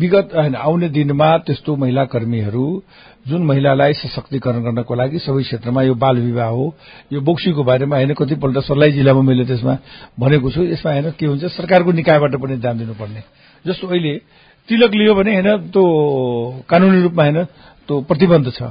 [0.00, 2.66] विगत होइन आउने दिनमा त्यस्तो महिला कर्मीहरू
[3.28, 6.74] जुन महिलालाई सशक्तिकरण गर्नको लागि सबै क्षेत्रमा यो बाल विवाह हो
[7.12, 9.74] यो बोक्सीको बारेमा होइन कतिपल्ट सर्लाही जिल्लामा मैले त्यसमा
[10.18, 13.22] भनेको छु। यसमा होइन के हुन्छ सरकारको निकायबाट पनि ध्यान दिनुपर्ने।
[13.64, 14.14] जस्तो अहिले
[14.68, 15.84] तिलक लियो भने होइन त्यो
[16.68, 17.38] कानूनी रूपमा होइन
[17.88, 18.62] त्यो प्रतिबन्ध छ।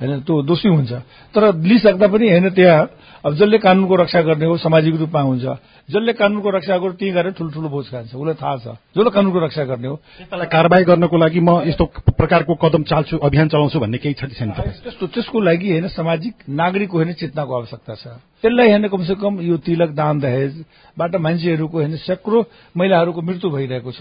[0.00, 0.92] होइन त्यो दोषी हुन्छ।
[1.34, 2.80] तर लिइसक्दा पनि होइन त्यहाँ
[3.24, 5.44] अब जसले कानूनको रक्षा गर्ने हो सामाजिक रूपमा हुन्छ।
[5.88, 9.64] जसले कानूनको रक्षा गर्यो त्यही गरेर ठुल्ठुलो भोज खान्छ। उसलाई थाहा छ। जसले कानूनको रक्षा
[9.68, 11.84] गर्ने हो। त्यसलाई कारवाही गर्नको लागि म यस्तो
[12.16, 16.90] प्रकारको कदम चाल्छु अभियान चलाउँछु भन्ने केही छ छैन त्यस्तो त्यसको लागि होइन सामाजिक नागरिक
[16.90, 18.04] होइन चेतनाको आवश्यकता छ।
[18.40, 22.38] त्यसलाई होइन कमसे कम यो तिलक दान दहेजबाट मान्छेहरूको होइन सैकड़ो
[22.72, 24.00] महिलाहरूको मृत्यु भइरहेको छ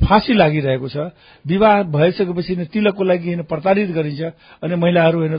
[0.00, 1.12] फाँसी लागिरहेको छ।
[1.44, 4.22] विवाह भइसकेपछि तिलकको लागि होइन प्रताडित गरिन्छ।
[4.64, 5.36] अनि महिलाहरू होइन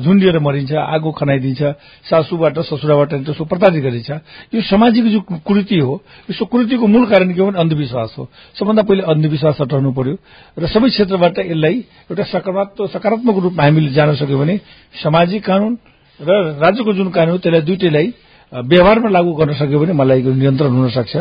[0.00, 1.62] झुन्डिएर मरिन्छ आगो खनाइदिन्छ।
[2.00, 4.10] सासूबाट ससुराबाट त्यसको प्रताडित गरिन्छ।
[4.54, 5.94] यो सामाजिक जो कुरीति हो।
[6.30, 10.14] यो कुरीतिको मूल कारण के हो भने अन्धविश्वास हो। सबभन्दा पहिले अन्धविश्वास हटाउनु पर्यो
[10.58, 11.76] र सबै क्षेत्रबाट यसलाई
[12.10, 14.56] एउटा सकारात्मक सकारात्मक रूपमा हामीले जान सक्यो भने
[15.02, 15.72] सामाजिक कानून
[16.20, 18.06] र राज्यको जुन कानून त्यसलाई दुइटैलाई
[18.52, 21.14] व्यवहारमा लागू गर्न सक्यो भने मलाई नियन्त्रण हुन सक्छ।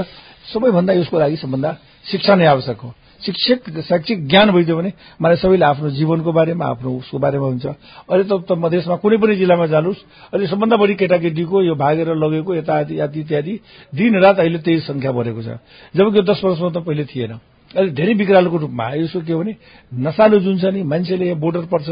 [0.49, 1.69] सबैभन्दा यसको लागि सबभन्दा
[2.12, 6.89] शिक्षा नै आवश्यक हो। शिक्षक शैक्षिक ज्ञान भइदियो भने मलाई सबैले आफ्नो जीवनको बारेमा आफ्नो
[6.97, 9.99] उसको बारेमा हुन्छ। अहिले त मधेसमा कुनै पनि जिल्लामा जानुहोस्।
[10.34, 13.53] अहिले सबभन्दा बढी केटाकेटीको यो भागेर लगेको यता इत्यादि
[13.91, 15.60] दिन रात अहिले त्यही संख्या बढेको छ।
[15.95, 17.34] जबकि यो दस वर्षमा त पहिले थिएन।
[17.75, 19.53] अहिले धेरै बिग्रालोको रूपमा यसो के भने
[19.91, 21.89] नसालु जुन छ नि मान्छेले यहाँ बोर्डर पर्छ।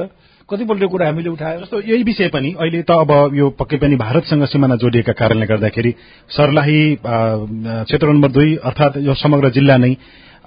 [0.49, 4.43] कतिपल्ट कुरा हामीले उठायो। जस्तो यही विषय पनि अहिले त अब यो पक्कै पनि भारतसँग
[4.47, 5.91] सिमाना जोडिएका कारणले गर्दाखेरि
[6.29, 9.91] सर्लाही क्षेत्र नम्बर दुई अर्थात यो समग्र जिल्ला नै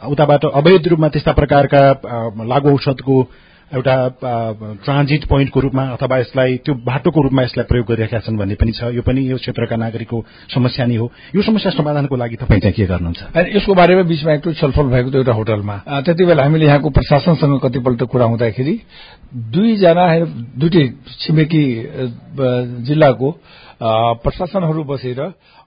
[0.08, 1.82] उताबाट अवैध रूपमा त्यस्ता प्रकारका
[2.48, 3.16] लागु औषधको
[3.70, 3.94] एउटा
[4.84, 8.90] ट्रान्जिट पोइन्टको रूपमा अथवा यसलाई त्यो बाटोको रूपमा यसलाई प्रयोग गरिरहेका छन् भन्ने पनि छ।
[8.90, 10.18] यो पनि यो क्षेत्रका नागरिकको
[10.54, 11.06] समस्या नै हो।
[11.36, 13.20] यो समस्या समाधानको लागि तपाईँ चाहिँ के गर्नुहुन्छ?
[13.54, 18.02] यसको बारेमा बिचमा एकचोटि छलफल भएको थियो एउटा होटलमा। त्यति बेला हामीले यहाँको प्रशासनसँग कतिपल्ट
[18.10, 18.74] कुरा हुँदाखेरि
[19.54, 20.04] दुईजना
[20.58, 20.84] दुइटै
[21.22, 21.64] छिमेकी
[22.90, 23.28] जिल्लाको
[24.24, 25.20] प्रशासनहरू बसेर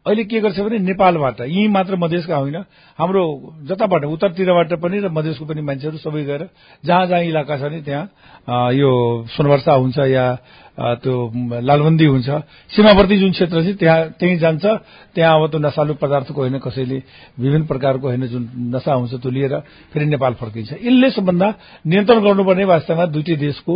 [0.06, 2.56] अहिले के गर्छ भने नेपालबाट यहीँ मात्र मधेसका होइन
[3.00, 3.24] हाम्रो
[3.64, 6.48] जताबाट उत्तरतिरबाट पनि र मधेसको पनि मान्छेहरू सबै गएर
[6.84, 8.92] जहाँ जहाँ इलाका छ नि त्यहाँ यो
[9.30, 10.26] सोनवर्षा हुन्छ या
[10.74, 11.14] त्यो
[11.62, 12.30] लालबन्दी हुन्छ।
[12.74, 14.66] सीमावर्ती जुन क्षेत्र छ त्यहाँ त्यहीँ जान्छ।
[15.14, 16.98] त्यहाँ अब त्यो नसालु पदार्थको होइन कसैले
[17.38, 19.54] विभिन्न प्रकारको होइन जुन नसा हुन्छ त्यो लिएर
[19.94, 21.48] फेरि नेपाल फर्किन्छ। यसले सबभन्दा
[21.86, 23.74] नियन्त्रण गर्नुपर्ने वास्तवमा दुइटै देशको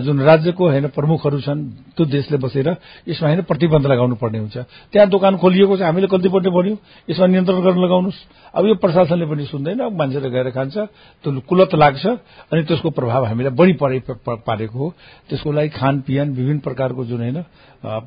[0.00, 1.60] जुन राज्यको होइन प्रमुखहरू छन्
[1.92, 2.68] त्यो देशले बसेर
[3.04, 4.56] यसमा होइन प्रतिबन्ध लगाउनु पर्ने हुन्छ।
[4.92, 6.76] त्यहाँ दोकान खोलिएको छ हामीले कतिपल्ट भन्यौँ
[7.08, 8.18] यसमा नियन्त्रण गर्न लगाउनुहोस्।
[8.56, 10.76] अब यो प्रशासनले पनि सुन्दैन मान्छेले गएर खान्छ
[11.20, 12.04] त्यो कुलत लाग्छ
[12.48, 14.88] अनि त्यसको प्रभाव हामीलाई बढी पारेको हो।
[15.28, 17.38] त्यसको लागि खानपिन विभिन्न प्रकारको जुन होइन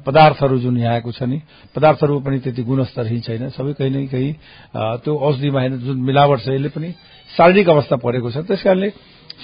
[0.05, 1.41] पदार्थहरू जुन यहाँ आएको छ नि
[1.75, 4.31] पदार्थहरू पनि त्यति गुणस्तरहीन छैन। सबै कहीँ न कहीँ
[5.03, 6.89] त्यो औषधिमा होइन जुन मिलावट छ यसले पनि
[7.29, 8.89] शारीरिक अवस्था परेको छ। त्यस कारणले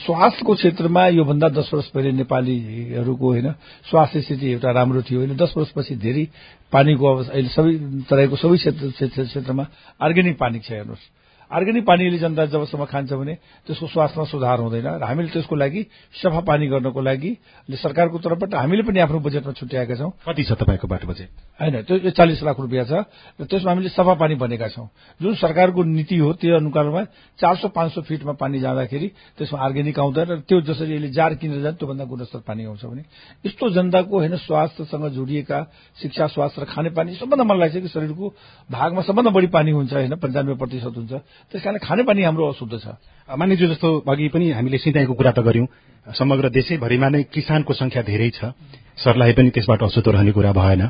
[0.06, 3.48] स्वास्थ्यको क्षेत्रमा योभन्दा दस वर्ष पहिले नेपालीहरूको होइन
[3.89, 6.26] स्वास्थ्य स्थिति एउटा राम्रो थियो। अहिले दस वर्षपछि धेरै
[6.72, 7.72] पानीको अवस्था अहिले सबै
[8.10, 9.65] तराईको सबै क्षेत्र- क्षेत्रमा
[10.00, 11.04] अर्ग्यानिक पानी छ हेर्नुहोस्।
[11.50, 13.34] अर्ग्यानिक पानीले जनता जबसम्म खान्छ भने
[13.68, 15.82] त्यसको स्वास्थ्यमा सुधार हुँदैन। र हामीले त्यसको लागि
[16.14, 17.32] सफा पानी गर्नको लागि
[17.70, 21.30] सरकारको तर्फबाट हामीले पनि आफ्नो बजेटमा छुट्याएका छौँ। कति छ तपाईँको बाटो बजेट?
[21.58, 22.94] होइन त्यो चालिस लाख रुपियाँ छ।
[23.42, 24.88] र त्यसमा हामीले सफा पानी भनेका छौँ।
[25.22, 27.04] जुन सरकारको नीति हो त्यो अनुसारमा
[27.40, 29.08] चार सौ पाँच सौ फिटमा पानी जाँदाखेरि
[29.38, 33.04] त्यसमा अर्ग्यानिक आउँदैन र त्यो जसरी यसले जार किनेर जान्छ त्योभन्दा गुणस्तर पानी आउँछ भने
[33.46, 35.60] यस्तो जनताको होइन स्वास्थ्यसँग जोडिएका
[35.98, 38.26] शिक्षा स्वास्थ्य र खानेपानी सबभन्दा मलाई लाग्छ कि शरीरको
[38.70, 41.14] भागमा सबभन्दा बढी पानी हुन्छ होइन पन्चानब्बे प्रतिशत हुन्छ।
[41.52, 42.88] त्यस कारण खानेपानी हाम्रो अशुद्ध छ।
[43.30, 45.65] मानिज्यू जस्तो अघि पनि हामीले सिंचाईको कुरा त गर्यौं
[46.13, 48.52] समग्र देशैभरिमा नै किसानको संख्या धेरै छ।
[48.97, 50.84] सर्लाही पनि त्यसबाट अछुतो रहने कुरा भएन।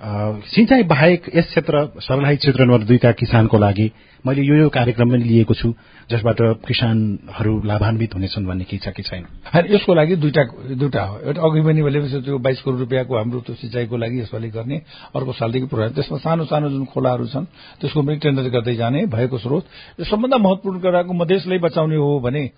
[0.00, 3.90] सिंचाई बाहेक यस क्षेत्र सर्लाही क्षेत्र नम्बर दुईका किसानको लागि
[4.24, 5.72] मैले यो यो कार्यक्रम पनि लिएको छु
[6.10, 9.26] जसबाट किसानहरू लाभान्वित हुनेछन् भन्ने केही छ कि छैन?
[9.70, 10.42] यसको लागि दुईटा
[10.78, 14.48] दुईटा हो। एउटा अघि पनि मैले त्यो बाइस करोड़ रुपियाँको हाम्रो त्यो सिँचाइको लागि यसपालि
[14.50, 14.76] गर्ने
[15.16, 17.50] अर्को सालदेखि प्रोग्राम त्यसमा सानो सानो जुन खोलाहरू छन्
[17.82, 19.64] त्यसको पनि टेन्डर गर्दै जाने भएको स्रोत।
[19.98, 22.50] यो सबभन्दा महत्वपूर्ण कुराको मधेसलाई बचाउने हो भने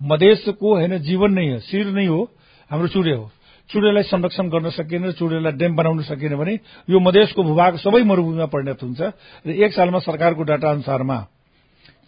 [0.00, 2.20] मधेसको होइन जीवन नै हो शिर नै हो
[2.70, 3.30] हाम्रो चुडे हो।
[3.70, 6.54] चुडेलाई संरक्षण गर्न सकिएन र चुडेलाई ड्याम बनाउन सकिएन भने
[6.88, 9.00] यो मधेसको भूभाग सबै मरूभूमिमा परिणत हुन्छ
[9.46, 11.18] र एक सालमा सरकारको डाटा अनुसारमा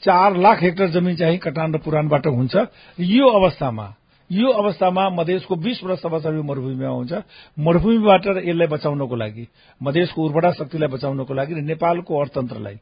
[0.02, 2.54] चार लाख हेक्टर जमिन चाहिँ कटान र पुरानबाट हुन्छ।
[2.98, 3.86] यो अवस्थामा
[4.30, 7.12] यो अवस्थामा मधेसको बीस वर्ष वर्ष यो मरूभूमिमा हुन्छ।
[7.58, 9.46] मरूभूमिबाट यसलाई बचाउनको लागि
[9.80, 12.76] मधेसको उर्वरा शक्तिलाई बचाउनको लागि र नेपालको अर्थतन्त्रलाई।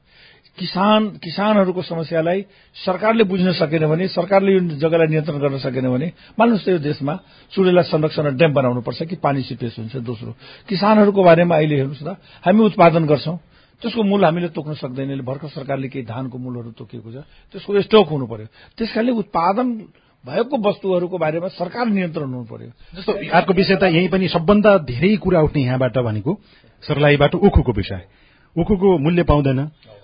[0.59, 2.41] किसान किसानहरूको समस्यालाई
[2.77, 7.15] सरकारले बुझ्न सकेन भने सरकारले यो जग्गालाई नियन्त्रण गर्न सकेन भने मान्नुहोस् त यो देशमा
[7.53, 10.31] चुडेलाई संरक्षण र ड्याम बनाउनुपर्छ कि पानी सिपेस हुन्छ दोस्रो।
[10.69, 13.37] किसानहरूको बारेमा अहिले हेर्नुहोस् त हामी उत्पादन गर्छौं।
[13.83, 17.17] त्यसको मूल हामीले तोक्न सक्दैन। भर्खर सरकारले केही धानको मूलहरू तोकेको छ।
[17.55, 19.67] त्यसको स्टक हुनु पर्यो त्यस कारणले उत्पादन
[20.25, 25.17] भएको वस्तुहरूको बारेमा सरकार नियन्त्रण हुनु पर्यो जस्तो अर्को विषय त यही पनि सबभन्दा धेरै
[25.23, 26.31] कुरा उठ्ने यहाँबाट भनेको
[26.83, 28.03] सर्लाहीबाट उखुको विषय।
[28.59, 29.61] उखुको मूल्य पाउँदैन।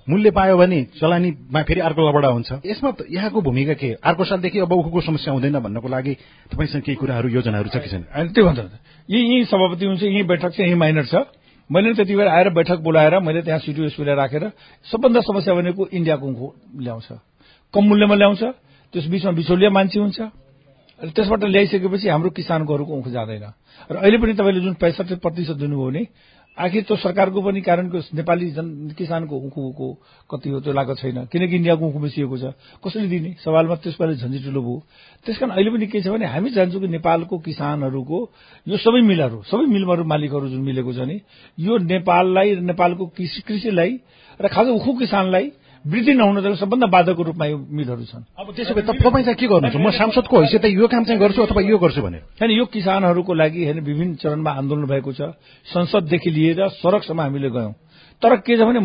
[0.08, 3.92] मूल्य पायो भने चलानीमा फेरि अर्को लबडा हुन्छ। यसमा यहाँको भूमिका के?
[3.98, 6.14] अर्को सालदेखि अब उखुको समस्या हुँदैन भन्नको लागि
[6.52, 8.04] तपाईँसँग केही कुराहरू योजनाहरू छ कि छैन?
[8.12, 8.60] अनि त्यो भन्छ
[9.08, 11.24] यही सभापति हुन्छ यही बैठक चाहिँ यही माइनर छ।
[11.70, 14.52] मैले त्यति बेला आएर बैठक बोलाएर मैले त्यहाँ एसपीलाई राखेर
[14.84, 16.46] सबभन्दा समस्या भनेको इन्डियाको उँखो
[16.84, 17.08] ल्याउँछ।
[17.74, 18.42] कम मूल्यमा ल्याउँछ
[18.94, 20.20] त्यस बीचमा बिचौलिया मान्छे हुन्छ।
[21.00, 23.44] र त्यसबाट ल्याइसकेपछि हाम्रो किसानकोहरूको उँख जाँदैन।
[23.90, 26.02] र अहिले पनि तपाईँले जुन पैँसठी प्रतिशत दिनुभयो भने
[26.58, 29.88] आखिर त्यो सरकारको पनि कारणको नेपाली जन किसानको उखुको
[30.30, 33.34] कति हो त्यो लागत छैन। किनकि इन्डियाको उखु बेसिएको छ। कसरी दिने?
[33.42, 34.78] सवालमा त्यसपालि झन्झटिलो भयो।
[35.26, 38.18] त्यस कारण अहिले पनि के छ भने हामी जान्छौँ कि नेपालको किसानहरूको
[38.66, 41.20] यो सबै मिलहरू सबै मिलहरू मालिकहरू जुन मिलेको छ नि
[41.58, 43.92] यो नेपाललाई नेपालको कृषि कृषिलाई
[44.40, 45.50] र खास उखु किसानलाई
[45.84, 49.46] वृद्धि नहुन सबभन्दा बाधकको रूपमा यो मिलहरू छन्। अब त्यसो भए त तपाईँ चाहिँ के
[49.46, 49.76] गर्नुहुन्छ?
[49.76, 52.18] म सांसदको हैसियत यो काम चाहिँ गर्छु अथवा यो गर्छु भने?
[52.40, 55.20] होइन यो किसानहरूको लागि होइन विभिन्न चरणमा आन्दोलन भएको छ।
[55.68, 57.72] संसददेखि लिएर सड़कसम्म हामीले गयौं।
[58.22, 58.80] तर के छ भने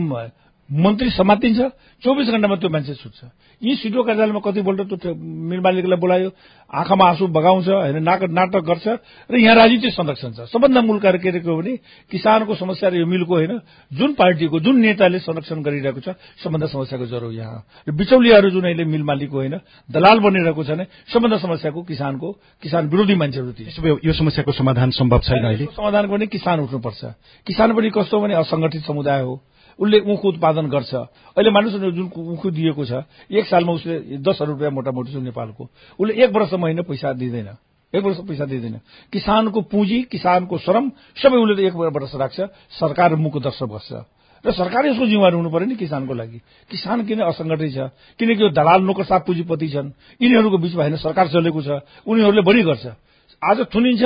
[0.69, 1.59] मन्त्री समातिन्छ
[2.03, 3.19] चौबिस घण्टामा त्यो मान्छे छुट्छ
[3.61, 6.29] यी सिडिओ कार्यालयमा कतिपल्ट त्यो मिल मालिकलाई बोलायो
[6.71, 8.87] आँखामा आँसु बगाउँछ होइन नाटक नाटक गर्छ
[9.29, 11.73] र यहाँ राजनीतिक संरक्षण छ। सबभन्दा मूल कार्य के रहेको भने
[12.11, 13.59] किसानको समस्या र यो मिलको होइन
[13.91, 18.85] जुन पार्टीको जुन नेताले संरक्षण गरिरहेको छ सबभन्दा समस्याको जरो यहाँ। र बिचौलियाहरू जुन अहिले
[18.85, 19.55] मिल मालिकको होइन
[19.89, 22.27] दलाल बनिरहेको छ भने सबभन्दा समस्याको किसानको
[22.63, 25.65] किसान विरोधी मान्छेहरू भए यो समस्याको समाधान सम्भव छैन अहिले?
[25.73, 27.01] समाधानको पनि किसान उठ्नुपर्छ।
[27.47, 29.35] किसान पनि कस्तो भने असंगठित समुदाय हो।
[29.79, 34.47] उसले उँखो उत्पादन गर्छ। अहिले मानिस जुन उँखो दिएको छ एक सालमा उसले दस हजार
[34.47, 35.63] रुपियाँ मोटामोटी छ नेपालको।
[35.99, 37.49] उसले एक वर्षसम्म होइन पैसा दिँदैन।
[37.93, 38.79] एक वर्ष पैसा दिँदैन।
[39.13, 42.39] किसानको पुँजी किसानको श्रम सबै उसले एक वर्ष राख्छ।
[42.75, 43.91] सरकार मुख दर्श बस्छ
[44.45, 46.39] र सरकारले यसको जिम्मेवारी हुनु पर्यो नि किसानको लागि।
[46.71, 47.79] किसान किन असंगठित छ?
[48.19, 52.85] किनकि यो दलाल नोकरसाप पुँजीपति छन्। यिनीहरूको बिचमा होइन सरकार चलेको छ। उनीहरूले बढी गर्छ।
[53.41, 54.03] आज थुनिन्छ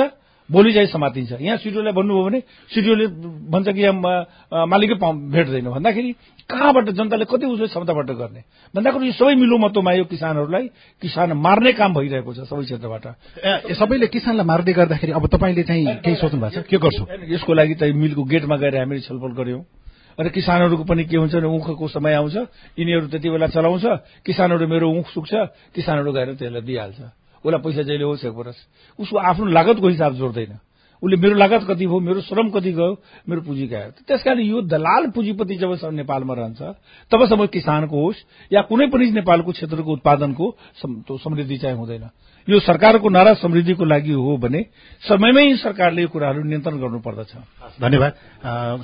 [0.48, 3.06] भोलि चाहिँ समातिन्छ। यहाँ सिडिओलाई भन्नुभयो भने सिडिओले
[3.48, 4.96] भन्छ कि यहाँ मालिकै
[5.32, 6.10] भेट्दैन। भन्दाखेरि
[6.44, 8.40] कहाँबाट जनताले कति उसले क्षमताबाट गर्ने?
[8.76, 10.66] भन्दाखेरि यो सबै मिलोमतोमा यो किसानहरूलाई।
[11.00, 13.04] किसान मार्ने काम भइरहेको छ सबै क्षेत्रबाट।
[13.72, 16.68] सबैले किसानलाई मार्दै गर्दाखेरि अब तपाईँले चाहिँ केही सोच्नु भएको छ?
[16.68, 17.02] के गर्छु?
[17.32, 19.62] यसको लागि त मिलको गेटमा गएर हामीले छलफल गर्यौं
[20.14, 22.36] र किसानहरूको पनि के हुन्छ भने उँखको समय आउँछ।
[22.78, 23.84] यिनीहरू त्यति बेला चलाउँछ।
[24.22, 25.32] किसानहरू मेरो उँख सुक्छ।
[25.74, 27.00] किसानहरू गएर त्यसलाई दिइहाल्छ।
[27.44, 28.56] उसलाई पैसा जहिले होस् एक वर्ष
[28.98, 30.58] उसको आफ्नो लागतको हिसाब जोड्दैन।
[31.02, 32.92] उसले मेरो लागत कति भयो मेरो श्रम कति गयो
[33.28, 36.60] मेरो पुँजी गयो त्यस कारण यो दलाल पुँजीपति जबसम्म नेपालमा रहन्छ
[37.12, 40.44] तबसम्म किसानको होस् या कुनै पनि नेपालको क्षेत्रको उत्पादनको
[40.80, 42.08] समृद्धि चाहिँ हुँदैन।
[42.48, 44.60] यो सरकारको नारा समृद्धिको लागि हो भने
[45.02, 47.32] समयमै सरकारले यो कुराहरू नियन्त्रण गर्नुपर्दछ।
[47.80, 48.12] धन्यवाद।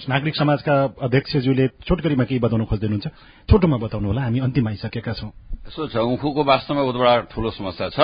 [0.08, 3.08] नागरिक समाजका अध्यक्षज्यूले छोटकरीमा केही बताउन खोज्दै हुनुहुन्छ
[3.48, 5.32] छोटोमा बताउनु होला हामी अन्तिम आइसकेका छौँ।
[5.68, 8.00] यसो छ उखुको वास्तवमा बहुत ठूलो समस्या छ।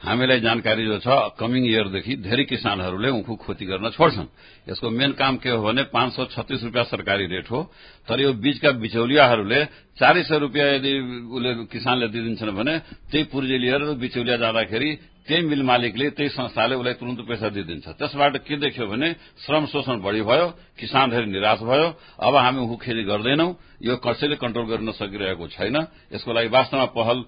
[0.00, 4.28] हामीलाई जानकारी जो छ कमिङ इयरदेखि धेरै किसानहरूले उखु खोती गर्न छोड्छन्।
[4.72, 7.60] यसको मेन काम के हो भने पाँच सय छत्तीस रुपियाँ सरकारी रेट हो।
[8.08, 9.60] तर यो बीचका बिचौलियाहरूले
[10.00, 10.92] चारै सय रुपियाँ यदि
[11.28, 12.74] उसले किसानले दिइदिन्छन् भने
[13.12, 14.90] त्यही पुर्जी लिएर बिचौलिया जाँदाखेरि
[15.28, 19.08] त्यही मिल मालिकले त्यही संस्थाले उसलाई तुरन्त पैसा दिइदिन्छ त्यसबाट के देखियो भने
[19.44, 20.46] श्रम शोषण बढ़ी भयो
[20.80, 21.86] किसान धेरै निराश भयो।
[22.18, 23.50] अब हामी उखु खेती गर्दैनौं।
[23.84, 25.76] यो कसैले कन्ट्रोल गर्न सकिरहेको छैन।
[26.16, 27.18] यसको लागि वास्तवमा पहल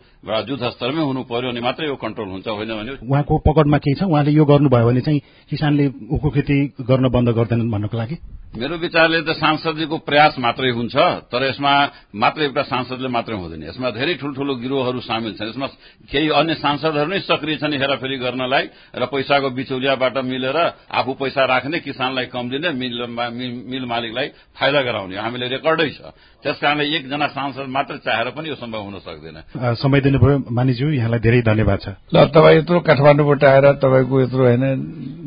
[0.51, 4.03] युद्ध स्तरमै हुनु पर्यो भने मात्रै यो कन्ट्रोल हुन्छ होइन भने उहाँको पकडमा केही छ?
[4.09, 5.85] उहाँले यो गर्नुभयो भने चाहिँ किसानले
[6.17, 8.17] उखु खेती गर्न बन्द गर्दैनन् भन्नको लागि?
[8.53, 10.97] मेरो विचारले त सांसदजीको प्रयास मात्रै हुन्छ
[11.33, 11.73] तर यसमा
[12.13, 15.67] मात्र एउटा सांसदले मात्रै हुँदैन। यसमा धेरै ठूल्ठूलो गिरोहहरू सामेल छन्। यसमा
[16.11, 20.59] केही अन्य सांसदहरू नै सक्रिय छन् हेराफेरी गर्नलाई र पैसाको बिचौलियाबाट मिलेर
[20.91, 26.01] आफू पैसा राख्ने किसानलाई कम दिने मिल मालिकलाई फाइदा गराउने हामीले रेकर्डै छ।
[26.43, 29.37] त्यस कारणले एकजना सांसद मात्र चाहेर पनि यो सम्भव हुन सक्दैन।
[29.75, 34.65] समय दिनुभयो मानिज्यू यहाँलाई धेरै धन्यवाद छ। ल तपाईँ यत्रो काठमाडौँबाट आएर तपाईँको यत्रो होइन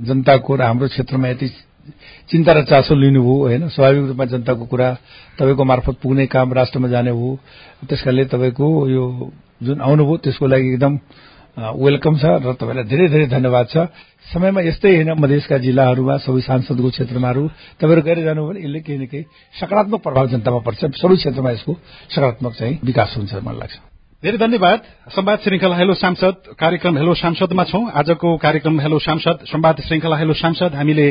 [0.04, 1.48] जनताको र हाम्रो क्षेत्रमा यति
[2.30, 3.68] चिन्ता र चासो लिनुभयो होइन?
[3.70, 4.90] स्वाभाविक रूपमा जनताको कुरा
[5.38, 7.28] तपाईँको मार्फत पुग्ने काम राष्ट्रमा जाने हो।
[7.86, 9.04] त्यस कारणले तपाईँको यो
[9.62, 10.94] जुन आउनुभयो त्यसको लागि एकदम
[11.56, 13.78] वेलकम छ र तपाईँलाई धेरै धेरै धन्यवाद छ।
[14.26, 17.44] समयमा यस्तै होइन मधेसका जिल्लाहरूमा सबै सांसदको क्षेत्रमाहरू
[17.80, 19.24] तपाईँहरू गएर जानु भने यसले केही न केही
[19.56, 21.74] सकारात्मक प्रभाव जनतामा पर्छ। सबै क्षेत्रमा यसको
[22.10, 23.76] सकारात्मक चाहिँ विकास हुन्छ मलाई लाग्छ।
[24.24, 24.80] धेरै धन्यवाद।
[25.14, 30.34] संवाद श्रृंखला हेलो सांसद कार्यक्रम हेलो सांसदमा छौं। आजको कार्यक्रम हेलो सांसद संवाद श्रृंखला हेलो
[30.34, 31.08] सांसद हामीले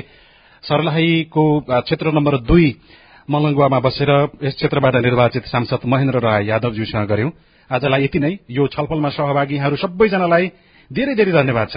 [0.65, 2.69] सर्लाहीको क्षेत्र नम्बर दुई
[3.29, 4.11] मलंगुवामा बसेर
[4.45, 7.31] यस क्षेत्रबाट निर्वाचित सांसद महेन्द्र राय यादवज्यूसँग गर्यौं
[7.71, 10.45] आजलाई यति नै। यो छलफलमा सहभागी यहाँहरू सबैजनालाई
[10.91, 11.77] धेरै धेरै धन्यवाद छ।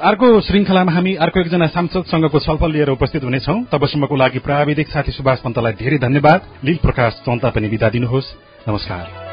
[0.00, 5.38] अर्को श्रृंखलामा हामी अर्को एकजना सांसदसँगको छलफल लिएर उपस्थित हुनेछौ। तबसम्मको लागि प्राविधिक साथी सुभाष
[5.42, 8.34] पन्तलाई धेरै धन्यवाद। लील प्रकाश चन्ता पनि विदा दिनुहोस्।
[8.68, 9.27] नमस्कार।